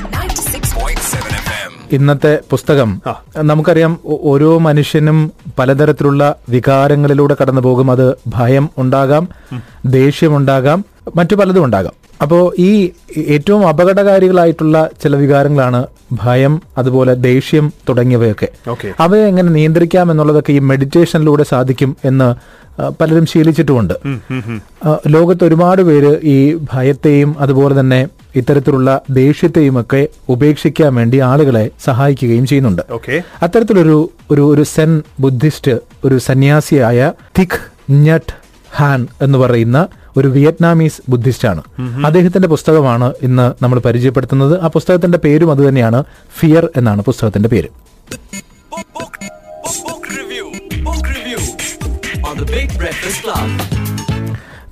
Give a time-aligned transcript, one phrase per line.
[0.00, 1.72] 96.7 FM.
[1.96, 2.90] ഇന്നത്തെ പുസ്തകം.
[3.42, 3.92] നമുക്കറിയാം
[4.32, 5.18] ഓരോ മനുഷ്യനും
[5.58, 7.90] പലതരത്തിലുള്ള വികാരങ്ങളിലൂടെ കടന്നു പോകും.
[7.90, 9.28] അത് ഭയം ഉണ്ടാകാം
[9.86, 10.84] ദേഷ്യമുണ്ടാകാം
[11.16, 11.96] മറ്റു പലതും ഉണ്ടാകാം.
[12.22, 12.70] അപ്പോൾ ഈ
[13.18, 15.80] ഏറ്റവും അപകടകാരികളായിട്ടുള്ള ചില വികാരങ്ങളാണ്
[16.12, 18.48] ഭയം അതുപോലെ ദേഷ്യം തുടങ്ങിയവയൊക്കെ.
[19.00, 22.28] അവയെ എങ്ങനെ നിയന്ത്രിക്കാം എന്നുള്ളതൊക്കെ ഈ മെഡിറ്റേഷനിലൂടെ സാധിക്കും എന്ന്
[23.00, 23.94] പലരും ശീലിച്ചിട്ടുമുണ്ട്.
[25.06, 28.00] ലോകത്ത് ഒരുപാട് പേര് ഈ ഭയത്തെയും അതുപോലെ തന്നെ
[28.34, 32.82] ഇത്തരത്തിലുള്ള ദേഷ്യത്തെയും ഒക്കെ ഉപേക്ഷിക്കാൻ വേണ്ടി ആളുകളെ സഹായിക്കുകയും ചെയ്യുന്നുണ്ട്.
[32.90, 35.72] ഓക്കെ അത്തരത്തിലൊരു ഒരു ഒരു സെൻ ബുദ്ധിസ്റ്റ്
[36.04, 38.32] ഒരു സന്യാസിയായ തിക് ഞട്ട്
[38.76, 41.62] ഹാൻ എന്ന് പറയുന്ന ഒരു വിയറ്റ്നാമീസ് ബുദ്ധിസ്റ്റാണ്.
[42.06, 44.60] അദ്ദേഹത്തിന്റെ പുസ്തകമാണ് ഇന്ന് നമ്മൾ പരിചയപ്പെടുത്തുന്നത്.
[44.60, 46.04] ആ പുസ്തകത്തിന്റെ പേരും അത് തന്നെയാണ്
[46.38, 47.68] ഫിയർ എന്നാണ് പുസ്തകത്തിന്റെ പേര്.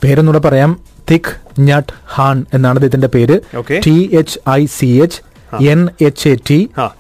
[0.05, 0.81] പേരെന്നൂടെ പറയാം.
[1.11, 1.33] തിക്
[1.69, 3.37] ഞട്ട് ഹാൻ എന്നാണ് അദ്ദേഹത്തിന്റെ പേര്.
[3.87, 5.19] T H I C H
[5.73, 6.59] N H A T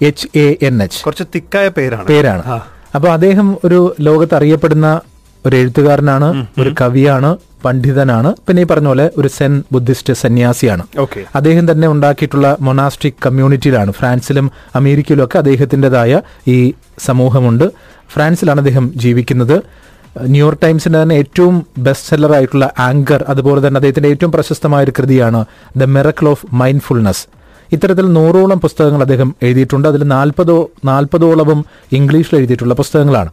[0.09, 2.06] H A N H കുറച്ച് തിക്കായ പേരാണ്.
[2.12, 2.42] പേരാണ്.
[2.95, 4.89] അപ്പൊ അദ്ദേഹം ഒരു ലോകത്ത് അറിയപ്പെടുന്ന
[5.47, 6.29] ഒരു എഴുത്തുകാരനാണ്
[6.61, 7.31] ഒരു കവിയാണ്
[7.64, 10.84] പണ്ഡിതനാണ് പിന്നെ ഈ പറഞ്ഞ പോലെ ഒരു സെൻ ബുദ്ധിസ്റ്റ് സന്യാസിയാണ്.
[11.34, 13.91] അദ്ദേഹം തന്നെ ഉണ്ടാക്കിയിട്ടുള്ള മൊണാസ്റ്റിക് കമ്മ്യൂണിറ്റിയിലാണ്.
[13.98, 16.59] ഫ്രാൻസിലും അമേരിക്കയിലും ഒക്കെ അദ്ദേഹത്തിന്റെതായ ഈ
[16.98, 17.67] സമൂഹമുണ്ട്.
[18.14, 19.56] ഫ്രാൻസിലാണ് അദ്ദേഹം ജീവിക്കുന്നത്.
[20.17, 25.41] ന്യൂയോർക്ക് ടൈംസിന്റെ തന്നെ ഏറ്റവും ബെസ്റ്റ് സെല്ലർ ആയിട്ടുള്ള ആങ്കർ അതുപോലെ തന്നെ അദ്ദേഹത്തിന്റെ ഏറ്റവും പ്രശസ്തമായ ഒരു കൃതിയാണ്
[25.77, 27.25] ദ മിറക്കിൾ ഓഫ് മൈൻഡ്ഫുൾനെസ്
[27.73, 29.86] ഇത്തരത്തിൽ നൂറോളം പുസ്തകങ്ങൾ അദ്ദേഹം എഴുതിയിട്ടുണ്ട്.
[29.89, 31.59] അതിൽ നാൽപ്പതോ നാൽപ്പതോളവും
[31.98, 33.31] ഇംഗ്ലീഷിൽ എഴുതിയിട്ടുള്ള പുസ്തകങ്ങളാണ്.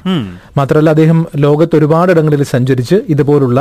[0.58, 3.60] മാത്രമല്ല അദ്ദേഹം ലോകത്ത് ഒരുപാട് ഇടങ്ങളിൽ സഞ്ചരിച്ച് ഇതുപോലുള്ള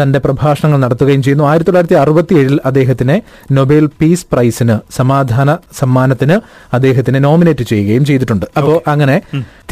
[0.00, 1.44] തന്റെ പ്രഭാഷണങ്ങൾ നടത്തുകയും ചെയ്യുന്നു.
[1.44, 6.40] ആയിരത്തി തൊള്ളായിരത്തി അറുപത്തി ഏഴിൽ അദ്ദേഹത്തിനെ നൊബേൽ പീസ് പ്രൈസിന് സമാധാന സമ്മാനത്തിന്
[6.72, 8.46] അദ്ദേഹത്തിനെ നോമിനേറ്റ് ചെയ്യുകയും ചെയ്തിട്ടുണ്ട്.
[8.56, 9.22] അപ്പോൾ അങ്ങനെ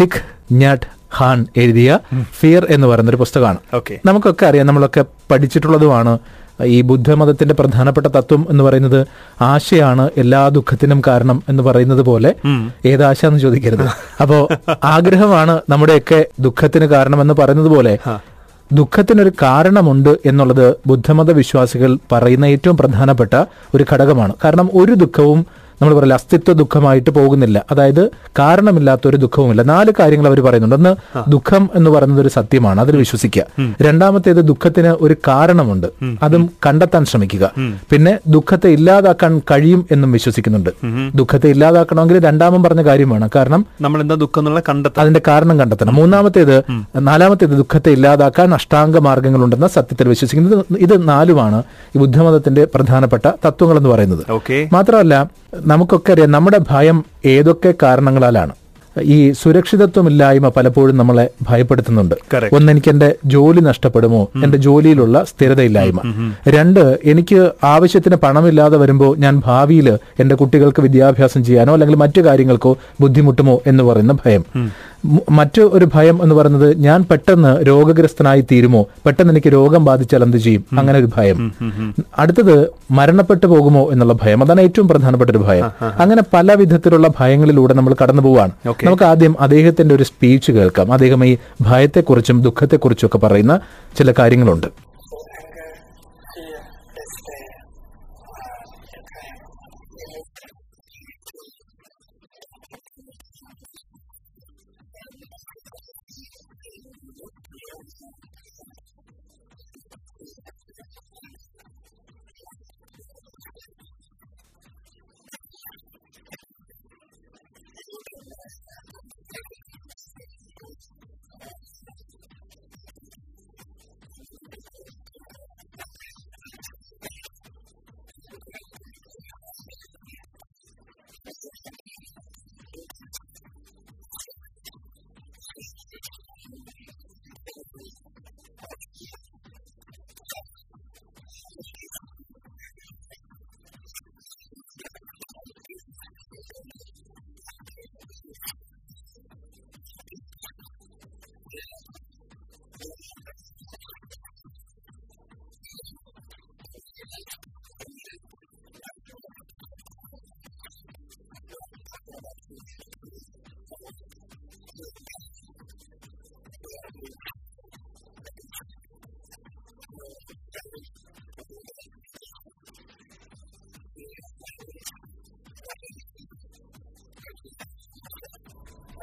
[0.00, 0.20] തിക്
[0.52, 1.98] ഞാട്ട് ഹാൻ എഴുതിയ
[2.40, 3.58] ഫിയർ എന്ന് പറയുന്ന ഒരു പുസ്തകമാണ്
[4.06, 6.18] നമുക്കൊക്കെ അറിയാം നമ്മളൊക്കെ പഠിച്ചിട്ടുള്ളതുമാണ്.
[6.64, 9.06] ഈ ബുദ്ധമതത്തിന്റെ പ്രധാനപ്പെട്ട തത്വം എന്ന് പറയുന്നത്
[9.40, 12.34] ആശയാണ് എല്ലാ ദുഃഖത്തിനും കാരണം എന്ന് പറയുന്നത് പോലെ
[12.86, 13.86] ഏതാശ എന്ന് ചോദിക്കരുത്.
[14.22, 14.48] അപ്പോ
[14.84, 17.98] ആഗ്രഹമാണ് നമ്മുടെയൊക്കെ ദുഃഖത്തിന് കാരണം എന്ന് പറയുന്നത് പോലെ
[18.72, 23.34] ദുഃഖത്തിനൊരു കാരണമുണ്ട് എന്നുള്ളത് ബുദ്ധമത വിശ്വാസികൾ പറയുന്ന ഏറ്റവും പ്രധാനപ്പെട്ട
[23.74, 24.34] ഒരു ഘടകമാണ്.
[24.44, 25.40] കാരണം ഒരു ദുഃഖവും
[25.82, 27.64] നമ്മൾ പറയില്ല അസ്തിത്വ ദുഃഖമായിട്ട് പോകുന്നില്ല.
[27.70, 29.62] അതായത് കാരണമില്ലാത്ത ഒരു ദുഃഖവുമില്ല.
[29.62, 30.74] നാല് കാര്യങ്ങൾ അവർ പറയുന്നുണ്ട്.
[30.74, 30.92] ഒന്ന്
[31.30, 32.80] ദുഃഖം എന്ന് പറയുന്നത് ഒരു സത്യമാണ്.
[32.80, 33.42] അതിൽ വിശ്വസിക്കുക.
[33.82, 35.86] രണ്ടാമത്തേത് ദുഃഖത്തിന് ഒരു കാരണമുണ്ട്.
[36.22, 37.50] അതും കണ്ടെത്താൻ ശ്രമിക്കുക.
[37.90, 40.70] പിന്നെ ദുഃഖത്തെ ഇല്ലാതാക്കാൻ കഴിയും എന്നും വിശ്വസിക്കുന്നുണ്ട്.
[41.14, 43.28] ദുഃഖത്തെ ഇല്ലാതാക്കണമെങ്കിൽ രണ്ടാമൻ പറഞ്ഞ കാര്യമാണ്.
[43.34, 45.94] കാരണം നമ്മൾ എന്താ ദുഃഖം എന്നുള്ള കണ്ടെത്താൻ അതിന്റെ കാരണം കണ്ടെത്തണം.
[45.94, 46.62] മൂന്നാമത്തേത്
[46.98, 50.64] നാലാമത്തേത് ദുഃഖത്തെ ഇല്ലാതാക്കാൻ അഷ്ടാംഗ മാർഗങ്ങളുണ്ടെന്ന സത്യത്തിൽ വിശ്വസിക്കുന്നത്.
[50.78, 51.62] ഇത് നാലുമാണ്
[51.96, 54.40] ഈ ബുദ്ധമതത്തിന്റെ പ്രധാനപ്പെട്ട തത്വങ്ങൾ എന്ന് പറയുന്നത്
[54.72, 58.52] മാത്രമല്ല നമുക്കൊക്കെ അറിയാം നമ്മുടെ ഭയം ഏതൊക്കെ കാരണങ്ങളാലാണ്.
[59.02, 62.14] ഈ സുരക്ഷിതത്വമില്ലായ്മ പലപ്പോഴും നമ്മളെ ഭയപ്പെടുത്തുന്നുണ്ട്.
[62.52, 64.30] ഒന്ന് എനിക്ക് എന്റെ ജോലി നഷ്ടപ്പെടുമോ?
[64.44, 66.00] എന്റെ ജോലിയിലുള്ള സ്ഥിരതയില്ലായ്മ.
[66.48, 73.62] രണ്ട് എനിക്ക് ആവശ്യത്തിന് പണമില്ലാതെ വരുമ്പോൾ ഞാൻ ഭാവിയിൽ എന്റെ കുട്ടികൾക്ക് വിദ്യാഭ്യാസം ചെയ്യാനോ അല്ലെങ്കിൽ മറ്റു കാര്യങ്ങൾക്കോ ബുദ്ധിമുട്ടുമോ
[73.66, 74.44] എന്ന് പറയുന്ന ഭയം.
[75.30, 78.86] മറ്റു ഒരു ഭയം എന്ന് പറയുന്നത് ഞാൻ പെട്ടെന്ന് രോഗഗ്രസ്തനായി തീരുമോ?
[79.06, 80.64] പെട്ടെന്ന് എനിക്ക് രോഗം ബാധിച്ചാൽ എന്ത് ചെയ്യും?
[80.78, 81.52] അങ്ങനെ ഒരു ഭയം.
[82.18, 84.44] അടുത്തത് മരണപ്പെട്ടു പോകുമോ എന്നുള്ള ഭയം.
[84.44, 85.64] അതാണ് ഏറ്റവും പ്രധാനപ്പെട്ട ഒരു ഭയം.
[85.82, 88.50] അങ്ങനെ പല വിധത്തിലുള്ള ഭയങ്ങളിലൂടെ നമ്മൾ കടന്നു പോവാണ്.
[88.66, 90.92] നമുക്ക് ആദ്യം അദ്ദേഹത്തിന്റെ ഒരു സ്പീച്ച് കേൾക്കാം.
[90.92, 93.60] അദ്ദേഹം ഈ ഭയത്തെക്കുറിച്ചും ദുഃഖത്തെക്കുറിച്ചും ഒക്കെ പറയുന്ന
[93.98, 94.66] ചില കാര്യങ്ങളുണ്ട്.
[106.90, 108.66] よろしくお願いし
[109.90, 110.49] ます。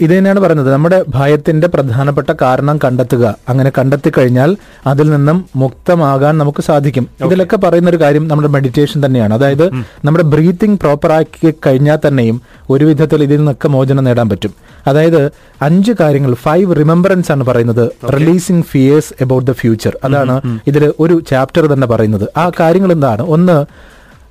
[0.01, 0.73] ഇത് തന്നെയാണ് പറയുന്നത്.
[0.73, 3.37] നമ്മുടെ ഭയത്തിന്റെ പ്രധാനപ്പെട്ട കാരണം കണ്ടെത്തുക.
[3.49, 7.09] അങ്ങനെ കണ്ടെത്തി കഴിഞ്ഞാൽ അതിൽ നിന്നും മുക്തമാകാൻ നമുക്ക് സാധിക്കും.
[7.25, 9.35] ഇതിലൊക്കെ പറയുന്ന ഒരു കാര്യം നമ്മുടെ മെഡിറ്റേഷൻ തന്നെയാണ്.
[9.35, 9.71] അതായത്
[10.05, 14.55] നമ്മുടെ ബ്രീത്തിങ് പ്രോപ്പറാക്കി കഴിഞ്ഞാൽ തന്നെയും ഒരു വിധത്തിൽ ഇതിൽ നിന്നൊക്കെ മോചനം നേടാൻ പറ്റും.
[14.87, 15.32] അതായത്
[15.62, 17.91] അഞ്ച് കാര്യങ്ങൾ ഫൈവ് റിമെമ്പറൻസ് ആണ് പറയുന്നത്.
[18.12, 22.38] Releasing fears about the future അതാണ് ഇതിൽ ഒരു ചാപ്റ്റർ തന്നെ പറയുന്നത്.
[22.38, 23.23] ആ കാര്യങ്ങൾ എന്താണ്?
[23.23, 23.65] ഒന്ന്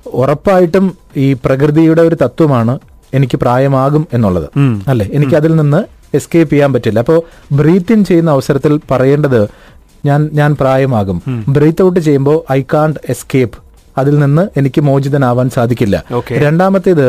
[0.08, 2.78] ഉറപ്പായിട്ടും ഈ പ്രകൃതിയുടെ ഒരു തത്വമാണ്
[3.14, 4.48] എനിക്ക് പ്രായമാകും എന്നുള്ളത്.
[4.88, 5.08] അല്ലെ?
[5.12, 5.84] എനിക്ക് അതിൽ നിന്ന്
[6.16, 6.98] എസ്കേപ്പ് ചെയ്യാൻ പറ്റില്ല.
[6.98, 7.22] അപ്പോൾ
[7.52, 9.48] ബ്രീത്ത് ഇൻ ചെയ്യുന്ന അവസരത്തിൽ പറയേണ്ടത്
[10.04, 11.22] ഞാൻ ഞാൻ പ്രായമാകും.
[11.48, 13.58] ബ്രീത്ത് ഔട്ട് ചെയ്യുമ്പോൾ ഐ കാണ്ട് എസ്കേപ്പ്
[14.00, 15.96] അതിൽ നിന്ന് എനിക്ക് മോചിതനാവാൻ സാധിക്കില്ല.
[16.44, 17.06] രണ്ടാമത്തേത്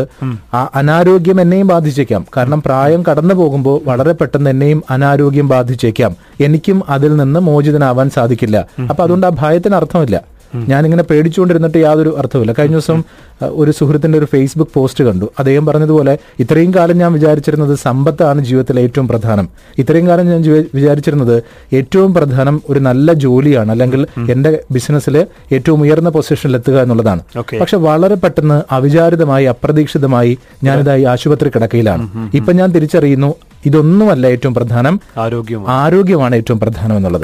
[0.53, 2.25] ആ അനാരോഗ്യം എന്നെയും ബാധിച്ചേക്കാം.
[2.38, 6.15] കാരണം പ്രായം കടന്നു പോകുമ്പോൾ വളരെ പെട്ടെന്ന് എന്നെയും അനാരോഗ്യം ബാധിച്ചേക്കാം.
[6.41, 8.57] എനിക്കും അതിൽ നിന്ന് മോചിതനാവാൻ സാധിക്കില്ല.
[8.89, 10.17] അപ്പൊ അതുകൊണ്ട് ആ ഭയത്തിന് അർത്ഥമില്ല.
[10.56, 13.03] ഞാനിങ്ങനെ പേടിച്ചുകൊണ്ടിരുന്നിട്ട് യാതൊരു അർത്ഥമില്ല കഴിഞ്ഞ ദിവസം
[13.42, 15.27] ഒരു സുഹൃത്തിന്റെ ഒരു ഫേസ്ബുക്ക് പോസ്റ്റ് കണ്ടു.
[15.39, 19.50] അദ്ദേഹം പറഞ്ഞതുപോലെ ഇത്രയും കാലം ഞാൻ വിചാരിച്ചിരുന്നത് സമ്പത്താണ് ജീവിതത്തിൽ ഏറ്റവും പ്രധാനം.
[19.77, 20.42] ഇത്രയും കാലം ഞാൻ
[20.75, 21.36] വിചാരിച്ചിരുന്നത്
[21.74, 25.18] ഏറ്റവും പ്രധാനം ഒരു നല്ല ജോലിയാണ് അല്ലെങ്കിൽ എന്റെ ബിസിനസ്സിൽ
[25.53, 27.21] ഏറ്റവും ഉയർന്ന പൊസിഷനിൽ എത്തുക എന്നുള്ളതാണ്.
[27.62, 32.06] പക്ഷെ വളരെ പെട്ടെന്ന് അവിചാരിതമായി അപ്രതീക്ഷിതമായി ഞാനിതായി ആശുപത്രി കിടക്കയിലാണ്.
[32.33, 33.31] ഇപ്പൊ ഞാൻ തിരിച്ചറിയുന്നു
[33.65, 34.99] ഇതൊന്നുമല്ല ഏറ്റവും പ്രധാനം.
[35.17, 37.21] ആരോഗ്യം ആരോഗ്യമാണ് ഏറ്റവും പ്രധാനം എന്നുള്ളത്.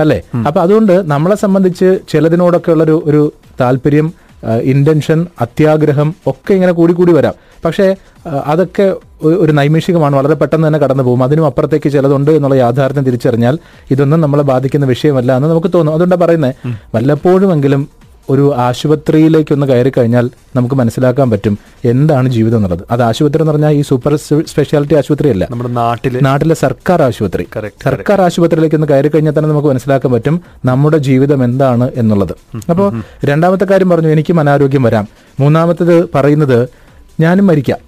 [0.00, 0.22] അല്ലെ?
[0.46, 4.12] അപ്പൊ അതുകൊണ്ട് നമ്മളെ സംബന്ധിച്ച് ചിലതിനോടൊക്കെ ഉള്ള ഒരു ഒരു താല്പര്യം
[4.62, 7.34] ഇന്റൻഷൻ അത്യാഗ്രഹം ഒക്കെ ഇങ്ങനെ കൂടി കൂടി വരാം.
[7.64, 7.96] പക്ഷേ
[8.46, 8.94] അതൊക്കെ
[9.24, 10.16] ഒരു നൈമിഷികമാണ്.
[10.16, 11.22] വളരെ പെട്ടെന്ന് തന്നെ കടന്നു പോകും.
[11.22, 13.58] അതിനും അപ്പുറത്തേക്ക് ചിലതുണ്ട് എന്നുള്ള യാഥാർത്ഥ്യം തിരിച്ചറിഞ്ഞാൽ
[13.90, 15.92] ഇതൊന്നും നമ്മളെ ബാധിക്കുന്ന വിഷയമല്ല എന്ന് നമുക്ക് തോന്നും.
[15.92, 16.54] അതുകൊണ്ടാണ് പറയുന്നത്
[16.94, 22.80] വല്ലപ്പോഴുമെങ്കിലും ഒരു ആശുപത്രിയിലേക്കൊന്ന് കയറി കഴിഞ്ഞാൽ നമുക്ക് മനസ്സിലാക്കാൻ പറ്റും എന്താണ് ജീവിതം എന്നുള്ളത്.
[22.90, 25.48] അത് ആശുപത്രി എന്ന് പറഞ്ഞാൽ ഈ സൂപ്പർ സ്പെഷ്യാലിറ്റി ആശുപത്രി അല്ല.
[25.50, 26.20] നമ്മുടെ നാട്ടിലെ.
[26.22, 27.46] നാട്ടിലെ സർക്കാർ ആശുപത്രി.
[27.84, 32.56] സർക്കാർ ആശുപത്രിയിലേക്ക് ഒന്ന് കയറി കഴിഞ്ഞാൽ തന്നെ നമുക്ക് മനസ്സിലാക്കാൻ പറ്റും നമ്മുടെ ജീവിതം എന്താണ് എന്നുള്ളത്.
[32.70, 35.08] അപ്പോൾ രണ്ടാമത്തെ കാര്യം പറഞ്ഞു എനിക്കും അനാരോഗ്യം വരാം.
[35.40, 36.68] മൂന്നാമത്തേത് പറയുന്നത്
[37.20, 37.78] ഞാനും മരിക്കാം.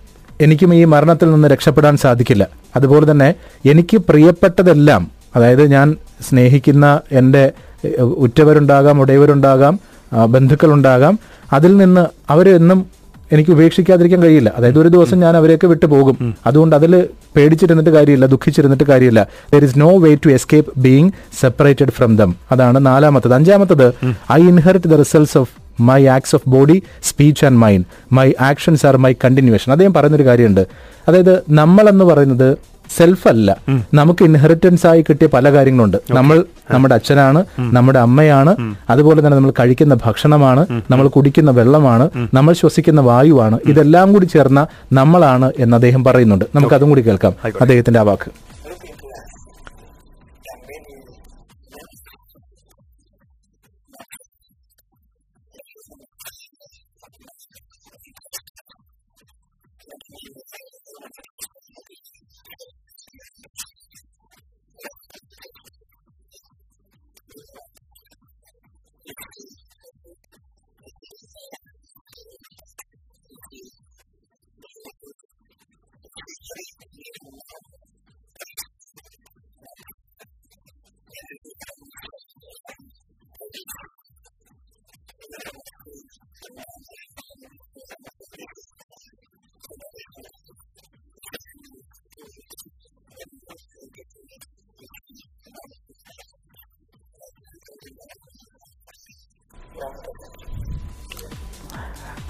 [0.41, 2.49] എനിക്കും ഈ മരണത്തിൽ നിന്ന് രക്ഷപ്പെടാൻ സാധിക്കില്ല.
[2.77, 3.35] അതുപോലെ തന്നെ
[3.71, 5.97] എനിക്ക് പ്രിയപ്പെട്ടതെല്ലാം അതായത് ഞാൻ
[6.29, 7.53] സ്നേഹിക്കുന്ന എന്റെ
[8.01, 9.81] ഉറ്റവരുണ്ടാകാം ഉടയവരുണ്ടാകാം
[10.27, 11.19] ബന്ധുക്കളുണ്ടാകാം.
[11.53, 12.87] അതിൽ നിന്ന് അവരെന്നും
[13.33, 14.53] എനിക്ക് ഉപേക്ഷിക്കാതിരിക്കാൻ കഴിയില്ല.
[14.57, 16.35] അതായത് ഒരു ദിവസം ഞാൻ അവരെയൊക്കെ വിട്ടു പോകും.
[16.47, 17.07] അതുകൊണ്ട് അതിൽ
[17.37, 19.27] പേടിച്ചിരുന്നിട്ട് കാര്യമില്ല ദുഃഖിച്ചിരുന്നിട്ട് കാര്യമില്ല.
[19.53, 23.35] There is no way to escape being separated from them അതാണ് നാലാമത്തത്.
[23.35, 23.95] അഞ്ചാമത്തത്
[24.33, 25.51] I inherit the results of
[25.81, 30.67] my acts of body speech and mind my actions are my continuation അദ്ദേഹം പറയുന്നൊരു കാര്യമുണ്ട്.
[31.09, 32.57] അതായത് നമ്മൾ എന്ന് പറയുന്നത്
[32.91, 33.57] സെൽഫ് അല്ല
[33.95, 35.97] നമുക്ക് ഇൻഹെറിറ്റൻസ് ആയി കിട്ടിയ പല കാര്യങ്ങളുണ്ട്.
[36.11, 38.53] നമ്മൾ നമ്മുടെ അച്ഛനാണ് നമ്മുടെ അമ്മയാണ്
[38.91, 43.59] അതുപോലെ തന്നെ നമ്മൾ കഴിക്കുന്ന ഭക്ഷണമാണ് നമ്മൾ കുടിക്കുന്ന വെള്ളമാണ് നമ്മൾ ശ്വസിക്കുന്ന വായുവാണ്.
[43.67, 46.45] ഇതെല്ലാം കൂടി ചേർന്ന നമ്മളാണ് എന്ന് അദ്ദേഹം പറയുന്നുണ്ട്.
[46.57, 47.35] നമുക്ക് അതും കൂടി കേൾക്കാം.
[47.61, 48.31] അദ്ദേഹത്തിന്റെ ആ വാക്ക്.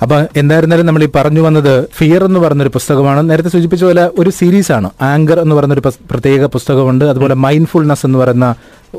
[0.03, 3.31] അപ്പൊ എന്തായിരുന്നാലും നമ്മൾ ഈ പറഞ്ഞു വന്നത് ഫിയർ എന്ന് പറഞ്ഞൊരു പുസ്തകമാണ്.
[3.31, 4.31] നേരത്തെ സൂചിപ്പിച്ച പോലെ ഒരു
[4.73, 4.91] ആണ്.
[5.03, 7.05] ആങ്കർ എന്ന് ഒരു പ്രത്യേക പുസ്തകമുണ്ട്.
[7.05, 8.55] അതുപോലെ മൈൻഡ്ഫുൾനെസ് എന്ന് പറയുന്ന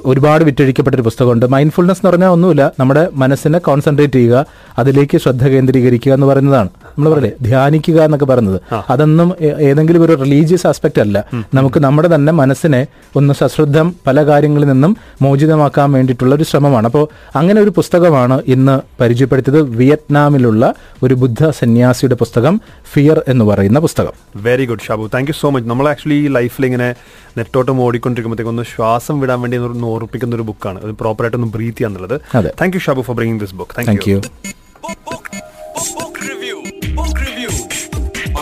[0.06, 1.46] ഒരുപാട് വിറ്റഴിക്കപ്പെട്ട ഒരു പുസ്തകമുണ്ട്.
[1.46, 2.72] മൈൻഡ്ഫുൾനെസ് എന്ന് പറഞ്ഞാൽ ഒന്നുമില്ല.
[2.80, 4.46] നമ്മുടെ മനസ്സിനെ കോൺസെൻട്രേറ്റ് ചെയ്യുക
[4.78, 6.70] അതിലേക്ക് ശ്രദ്ധ കേന്ദ്രീകരിക്കുക എന്ന് പറയുന്നതാണ്.
[6.98, 8.60] നമ്മൾ പറയില്ലേ ധ്യാനിക്കുക എന്നൊക്കെ പറയുന്നത്.
[8.90, 9.30] അതൊന്നും
[9.70, 11.18] ഏതെങ്കിലും ഒരു റിലീജിയസ് ആസ്പെക്ട് അല്ല.
[11.54, 12.82] നമുക്ക് നമ്മുടെ തന്നെ മനസ്സിനെ
[13.16, 16.86] ഒന്ന് സശ്രദ്ധം പല കാര്യങ്ങളിൽ നിന്നും മോചിതമാക്കാൻ വേണ്ടിയിട്ടുള്ള ഒരു ശ്രമമാണ്.
[16.92, 19.62] അപ്പോൾ അങ്ങനെ ഒരു പുസ്തകമാണ് ഇന്ന് പരിചയപ്പെടുത്തിയത്.
[19.80, 20.74] വിയറ്റ്നാമിലുള്ള
[21.04, 22.62] ഒരു ബുദ്ധ സന്യാസിയുടെ പുസ്തകം
[22.94, 24.14] ഫിയർ എന്ന് പറയുന്ന പുസ്തകം.
[24.48, 26.90] Very good Shabu thank you so much നമ്മൾ ആക്ച്വലി ലൈഫിൽ ഇങ്ങനെ
[27.38, 31.78] നെറ്റോട്ടം ഓടിക്കൊണ്ടിരിക്കുമ്പോഴത്തേക്ക് ഒന്ന് ശ്വാസം വിടാൻ വേണ്ടി ഒന്ന് ഒന്ന് ഓർപ്പിക്കുന്ന ഒരു ബുക്കാണ് അത് പ്രോപ്പറായിട്ട് ഒന്ന് ബ്രീത്ത്
[31.78, 32.16] ചെയ്യാന്നുള്ളത്.
[32.62, 34.18] Thank you Shabu for bringing this book thank you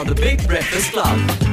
[0.04, 1.53] on the Big Breakfast Club.